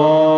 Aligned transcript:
Oh. 0.00 0.37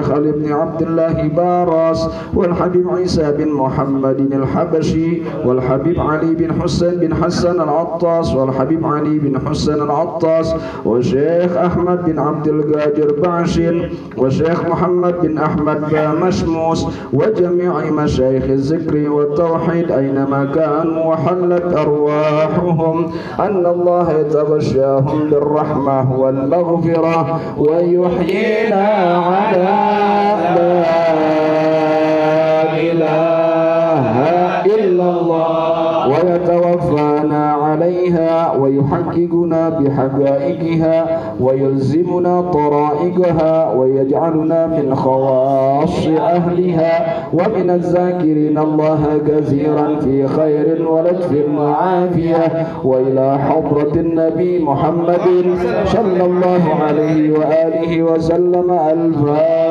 علي 0.00 0.32
بن 0.32 0.52
عبد 0.52 0.82
الله 0.82 1.28
باراس 1.36 2.08
والحبيب 2.34 2.88
عيسى 2.90 3.32
بن 3.38 3.48
محمد 3.52 4.20
الحبشي 4.20 5.22
والحبيب 5.46 6.00
علي 6.00 6.34
بن 6.34 6.62
حسين 6.62 6.90
بن 6.94 7.14
حسن 7.14 7.60
العطاس 7.60 8.34
والحبيب 8.34 8.86
علي 8.86 9.18
بن 9.18 9.38
حسين 9.48 9.74
العطاس 9.74 10.54
والشيخ 10.84 11.56
أحمد 11.56 12.04
بن 12.04 12.18
عبد 12.18 12.48
القادر 12.48 13.20
بعشر 13.22 13.90
والشيخ 14.16 14.66
محمد 14.66 15.14
بن 15.22 15.38
أحمد 15.38 15.82
مشموس 16.22 16.86
وجميع 17.12 17.90
مشايخ 17.90 18.44
الذكر 18.44 19.10
والتوحيد 19.10 19.90
أينما 19.90 20.44
كانوا 20.54 21.04
وحلت 21.04 21.76
أرواحهم 21.76 23.10
أن 23.40 23.66
الله 23.66 24.12
يتغشاهم 24.12 25.30
بالرحمة 25.30 26.20
والمغفرة 26.20 27.40
ويحيينا 27.58 28.86
على 29.16 29.71
لا 30.42 31.61
عليها 38.92 39.12
ويحققنا 39.12 39.68
بحقائقها 39.68 41.20
ويلزمنا 41.40 42.40
طرائقها 42.40 43.72
ويجعلنا 43.72 44.66
من 44.66 44.94
خواص 44.94 46.06
أهلها 46.06 47.26
ومن 47.32 47.70
الذاكرين 47.70 48.58
الله 48.58 49.20
كثيرا 49.28 49.96
في 50.00 50.28
خير 50.28 50.88
ولطف 50.88 51.32
وعافية 51.58 52.66
وإلى 52.84 53.38
حضرة 53.38 53.92
النبي 53.96 54.58
محمد 54.64 55.56
صلى 55.84 56.24
الله 56.24 56.62
عليه 56.82 57.32
وآله 57.38 58.02
وسلم 58.02 58.70
الفاتحة. 58.92 59.62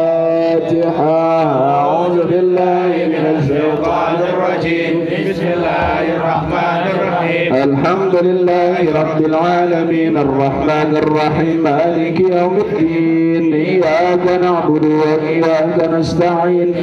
أعوذ 1.72 2.28
بالله 2.30 2.94
من 3.08 3.26
الشيطان 3.38 4.16
الرجيم. 4.34 5.06
بسم 5.30 5.46
الله 5.48 6.16
الرحمن 6.18 6.82
الرحيم. 6.86 7.01
الحمد 7.22 8.16
لله 8.16 8.78
رب 9.02 9.26
العالمين 9.26 10.18
الرحمن 10.18 10.98
الرحيم 10.98 11.64
مالك 11.64 12.20
يوم 12.20 12.58
الدين. 12.58 13.54
إياك 13.54 14.42
نعبد 14.44 14.86
وإياك 14.86 15.90
نستعين. 15.94 16.74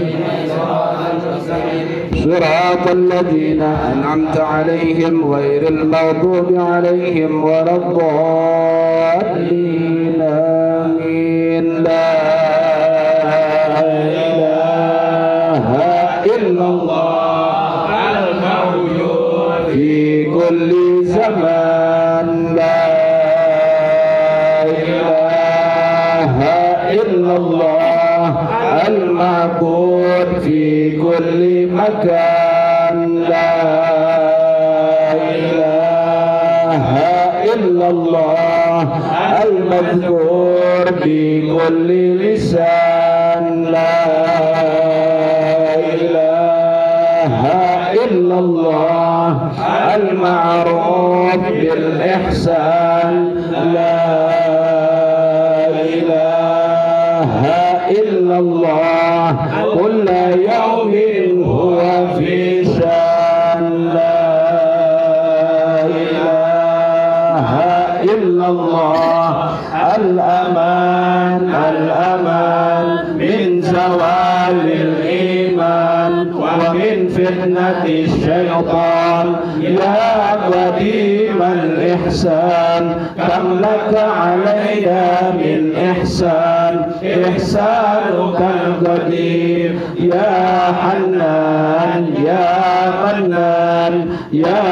صراط 2.14 2.90
الذين 2.90 3.62
أنعمت 3.62 4.40
عليهم 4.40 5.34
غير 5.34 5.68
المغضوب 5.68 6.56
عليهم 6.58 7.44
ولا 7.44 7.76
الضالين. 7.76 9.08
آمين. 10.22 11.47
كل 20.24 20.70
زمان 21.04 22.28
لا 22.56 22.84
إله 24.78 26.34
إلا 26.92 27.36
الله 27.36 28.48
المعبود 28.88 30.30
في 30.44 30.90
كل 30.96 31.66
مكان 31.72 32.98
لا 33.28 33.54
إله 35.38 36.82
إلا 37.54 37.86
الله 37.90 38.82
المذكور 39.44 40.84
في 41.02 41.18
كل 41.56 41.88
لسان 42.20 43.64
لا 43.64 44.57
المعروف 50.18 51.36
بالإحسان. 51.50 53.14
لا 53.74 53.98
إله 55.94 57.30
إلا 57.90 58.36
الله. 58.38 59.36
كل 59.74 60.08
يوم 60.54 60.92
هو 61.44 61.78
في 62.18 62.64
شان. 62.64 63.62
لا 63.94 64.20
إله 66.02 67.48
إلا 68.14 68.46
الله. 68.46 68.94
الأمان 69.96 71.42
الأمان 71.70 72.86
من 73.18 73.62
زوال 73.62 74.58
الإيمان. 74.82 76.14
ومن 76.34 76.97
فتنة 77.18 77.84
الشيطان 77.84 79.36
يا 79.60 80.32
قديم 80.34 81.42
الإحسان 81.42 82.94
كم 83.18 83.58
لك 83.58 83.98
علينا 84.20 85.30
من 85.30 85.72
إحسان 85.90 86.90
إحسانك 87.26 88.40
القديم 88.66 89.80
يا 90.00 90.72
حنان 90.82 92.04
يا 92.26 92.48
منان 93.04 94.08
يا 94.32 94.62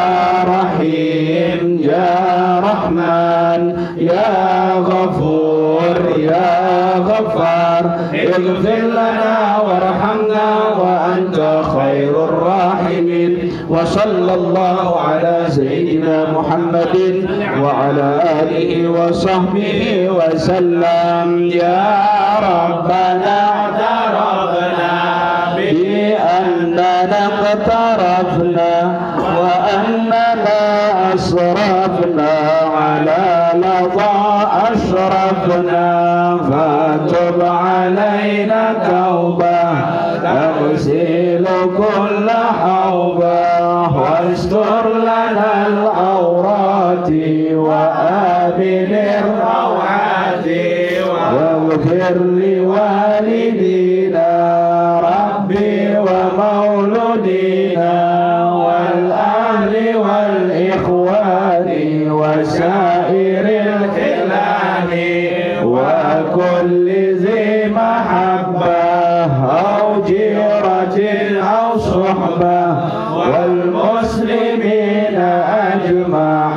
رحيم 0.49 1.81
يا 1.83 2.61
رحمن 2.65 3.63
يا 3.97 4.73
غفور 4.79 5.97
يا 6.19 6.57
غفار 6.99 7.85
اغفر 8.15 8.81
لنا 8.99 9.37
وارحمنا 9.67 10.47
وأنت 10.81 11.26
وصلى 13.69 14.35
الله 14.35 15.01
على 15.01 15.45
سيدنا 15.49 16.33
محمد 16.33 16.97
وعلى 17.63 18.23
آله 18.43 18.89
وصحبه 18.89 20.11
وسلم. 20.11 21.47
يا 21.47 22.06
واغفر 52.07 52.23
لوالدينا 52.47 54.31
ربي 55.01 55.99
ومولودينا 55.99 57.95
والأهل 58.55 59.97
والإخوان 59.97 61.69
وسائر 62.11 63.45
الخلان 63.67 64.93
وكل 65.65 66.87
ذي 67.15 67.69
محبة 67.75 68.85
أو 69.51 70.03
جيرة 70.07 70.99
أو 71.43 71.79
صحبة 71.79 72.77
والمسلمين 73.17 75.17
أجمع 75.75 76.56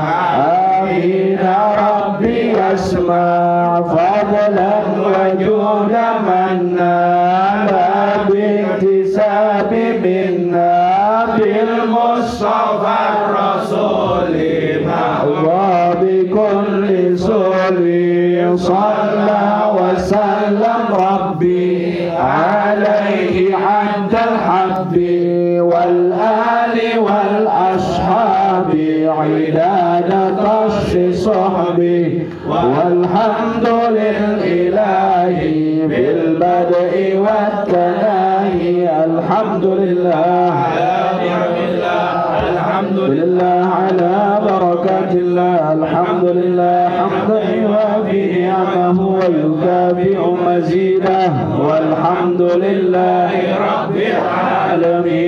والآل 25.61 26.77
والأصحاب 26.99 28.69
عداد 29.07 30.35
طش 30.37 31.15
صحبي 31.15 32.27
والحمد 32.49 33.67
لله 33.67 34.68
الحمد 39.59 39.79
لله. 39.79 40.53
الحمد 42.53 42.99
لله 42.99 43.59
على 43.79 44.39
بركات 44.47 45.11
الله. 45.11 45.73
الحمد 45.73 46.23
لله 46.23 46.89
حمدا 46.97 47.39
يوافي 47.55 48.41
نعمه 48.41 48.99
ويكافئ 49.19 50.19
مزيده. 50.47 51.31
والحمد 51.59 52.41
لله 52.41 53.31
رب 53.67 53.95
العالمين. 53.95 55.19